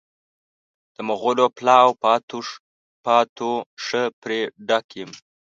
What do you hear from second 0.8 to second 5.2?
د مغلو پلاو پاتو ښه پرې ډک یم.